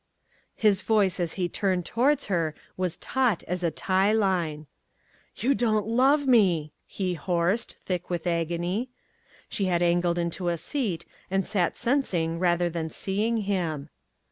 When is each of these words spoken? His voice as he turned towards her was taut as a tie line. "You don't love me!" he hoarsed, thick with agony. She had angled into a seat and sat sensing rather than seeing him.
His 0.55 0.81
voice 0.81 1.19
as 1.19 1.33
he 1.33 1.47
turned 1.47 1.85
towards 1.85 2.25
her 2.25 2.55
was 2.75 2.97
taut 2.97 3.43
as 3.43 3.63
a 3.63 3.69
tie 3.69 4.11
line. 4.11 4.65
"You 5.35 5.53
don't 5.53 5.85
love 5.85 6.25
me!" 6.25 6.73
he 6.87 7.13
hoarsed, 7.13 7.77
thick 7.85 8.09
with 8.09 8.25
agony. 8.25 8.89
She 9.47 9.65
had 9.65 9.83
angled 9.83 10.17
into 10.17 10.47
a 10.47 10.57
seat 10.57 11.05
and 11.29 11.45
sat 11.45 11.77
sensing 11.77 12.39
rather 12.39 12.67
than 12.67 12.89
seeing 12.89 13.41
him. 13.41 13.89